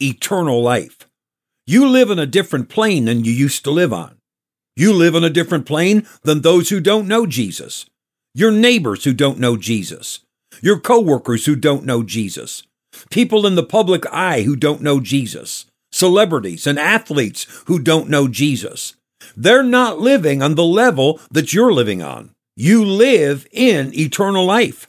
[0.00, 1.08] eternal life.
[1.66, 4.16] You live in a different plane than you used to live on.
[4.76, 7.86] You live on a different plane than those who don't know Jesus.
[8.34, 10.20] Your neighbors who don't know Jesus.
[10.62, 12.62] Your coworkers who don't know Jesus.
[13.10, 15.66] People in the public eye who don't know Jesus.
[15.90, 18.94] Celebrities and athletes who don't know Jesus.
[19.36, 22.30] They're not living on the level that you're living on.
[22.56, 24.88] You live in eternal life.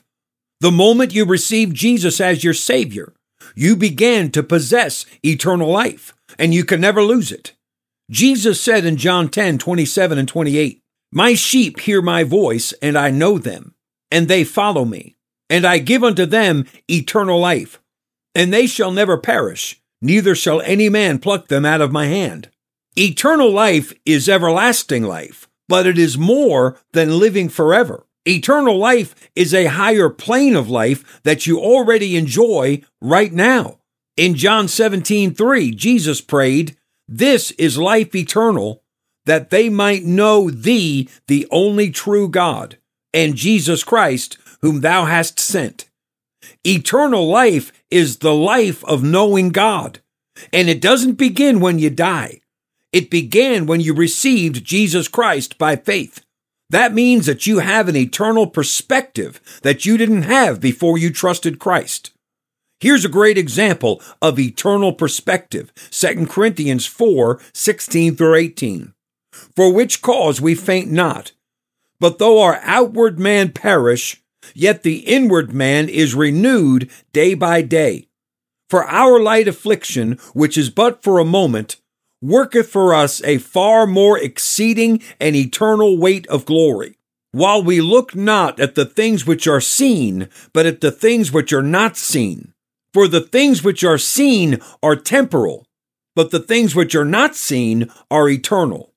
[0.60, 3.12] The moment you receive Jesus as your Savior,
[3.54, 7.54] you began to possess eternal life, and you can never lose it.
[8.10, 13.10] Jesus said in John 10 27 and 28, My sheep hear my voice, and I
[13.10, 13.74] know them,
[14.10, 15.16] and they follow me,
[15.48, 17.80] and I give unto them eternal life,
[18.34, 22.50] and they shall never perish, neither shall any man pluck them out of my hand.
[22.96, 28.04] Eternal life is everlasting life, but it is more than living forever.
[28.30, 33.80] Eternal life is a higher plane of life that you already enjoy right now.
[34.16, 36.76] In John 17, 3, Jesus prayed,
[37.08, 38.84] This is life eternal,
[39.24, 42.78] that they might know thee, the only true God,
[43.12, 45.90] and Jesus Christ, whom thou hast sent.
[46.64, 49.98] Eternal life is the life of knowing God,
[50.52, 52.42] and it doesn't begin when you die.
[52.92, 56.24] It began when you received Jesus Christ by faith.
[56.70, 61.58] That means that you have an eternal perspective that you didn't have before you trusted
[61.58, 62.12] Christ.
[62.78, 65.72] Here's a great example of eternal perspective.
[65.90, 68.94] 2 Corinthians 4, 16 through 18.
[69.54, 71.32] For which cause we faint not.
[71.98, 74.22] But though our outward man perish,
[74.54, 78.06] yet the inward man is renewed day by day.
[78.70, 81.76] For our light affliction, which is but for a moment,
[82.22, 86.96] worketh for us a far more exceeding and eternal weight of glory.
[87.32, 91.52] While we look not at the things which are seen, but at the things which
[91.52, 92.52] are not seen.
[92.92, 95.64] For the things which are seen are temporal,
[96.16, 98.92] but the things which are not seen are eternal.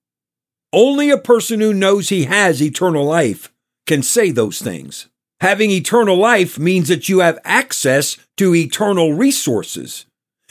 [0.73, 3.53] Only a person who knows he has eternal life
[3.85, 5.09] can say those things.
[5.41, 10.05] Having eternal life means that you have access to eternal resources.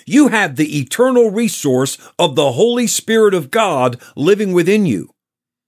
[0.07, 5.15] You have the eternal resource of the Holy Spirit of God living within you.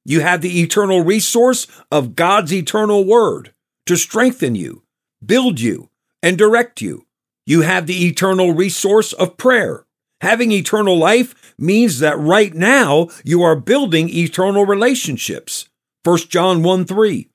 [0.04, 3.54] You have the eternal resource of God's eternal word
[3.86, 4.82] to strengthen you,
[5.24, 5.90] build you,
[6.22, 7.06] and direct you.
[7.46, 9.86] You have the eternal resource of prayer.
[10.20, 15.68] Having eternal life means that right now you are building eternal relationships.
[16.04, 17.28] 1 John 1 3.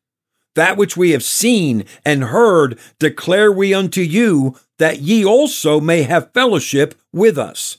[0.59, 6.01] That which we have seen and heard declare we unto you, that ye also may
[6.01, 7.77] have fellowship with us.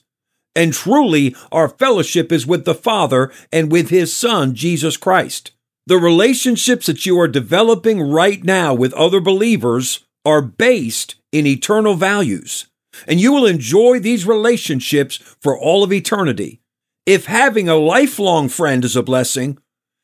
[0.56, 5.50] And truly, our fellowship is with the Father and with His Son, Jesus Christ.
[5.86, 11.96] The relationships that you are developing right now with other believers are based in eternal
[11.96, 12.68] values,
[13.06, 16.62] and you will enjoy these relationships for all of eternity.
[17.04, 19.58] If having a lifelong friend is a blessing,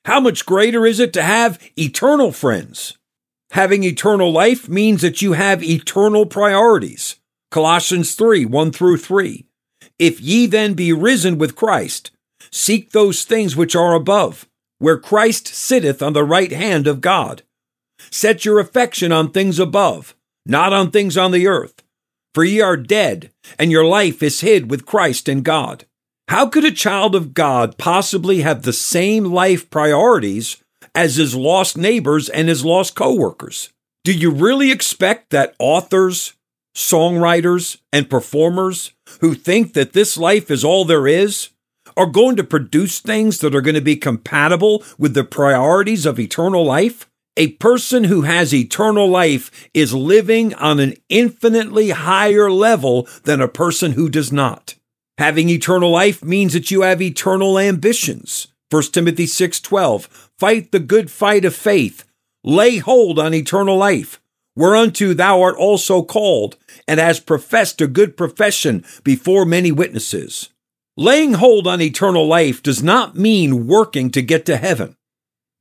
[0.07, 2.97] how much greater is it to have eternal friends?
[3.51, 7.17] Having eternal life means that you have eternal priorities.
[7.51, 9.45] Colossians 3 1 through 3.
[9.99, 12.13] If ye then be risen with Christ,
[12.53, 14.47] seek those things which are above,
[14.79, 17.43] where Christ sitteth on the right hand of God.
[18.09, 21.83] Set your affection on things above, not on things on the earth.
[22.33, 25.85] For ye are dead, and your life is hid with Christ in God.
[26.29, 30.57] How could a child of God possibly have the same life priorities
[30.93, 33.71] as his lost neighbors and his lost coworkers?
[34.03, 36.35] Do you really expect that authors,
[36.77, 41.51] songwriters, and performers who think that this life is all there is
[41.97, 46.19] are going to produce things that are going to be compatible with the priorities of
[46.19, 47.09] eternal life?
[47.37, 53.49] A person who has eternal life is living on an infinitely higher level than a
[53.49, 54.75] person who does not.
[55.19, 58.49] Having eternal life means that you have eternal ambitions.
[58.71, 60.09] 1 Timothy 6:12
[60.39, 62.05] Fight the good fight of faith.
[62.45, 64.21] Lay hold on eternal life,
[64.55, 70.51] whereunto thou art also called, and hast professed a good profession before many witnesses.
[70.99, 74.97] Laying hold on eternal life does not mean working to get to heaven.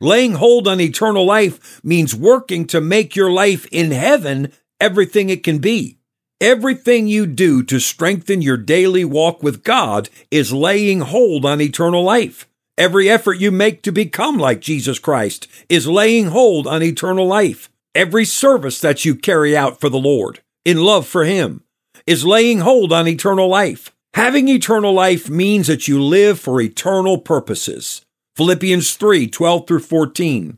[0.01, 4.51] Laying hold on eternal life means working to make your life in heaven
[4.81, 5.94] everything it can be.
[6.41, 12.03] Everything you do to strengthen your daily walk with God is laying hold on eternal
[12.03, 12.45] life.
[12.77, 17.69] Every effort you make to become like Jesus Christ is laying hold on eternal life.
[17.95, 21.63] Every service that you carry out for the Lord in love for Him
[22.05, 23.93] is laying hold on eternal life.
[24.13, 28.01] Having eternal life means that you live for eternal purposes.
[28.35, 30.57] Philippians 3 12 through 14.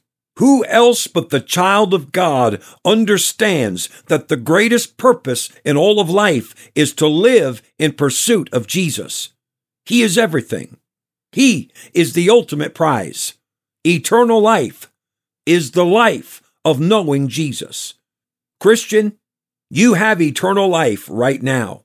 [0.37, 6.09] Who else but the child of God understands that the greatest purpose in all of
[6.09, 9.29] life is to live in pursuit of Jesus?
[9.85, 10.77] He is everything.
[11.31, 13.33] He is the ultimate prize.
[13.85, 14.91] Eternal life
[15.45, 17.95] is the life of knowing Jesus.
[18.59, 19.17] Christian,
[19.69, 21.83] you have eternal life right now.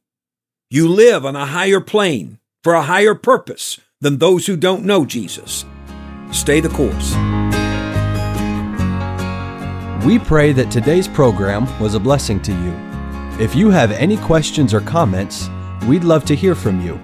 [0.70, 5.04] You live on a higher plane for a higher purpose than those who don't know
[5.04, 5.64] Jesus.
[6.32, 7.14] Stay the course.
[10.06, 12.72] We pray that today's program was a blessing to you.
[13.44, 15.50] If you have any questions or comments,
[15.88, 17.00] we'd love to hear from you.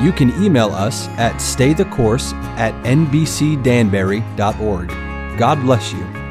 [0.00, 4.88] You can email us at staythecourse at nbcdanbury.org.
[5.36, 6.23] God bless you.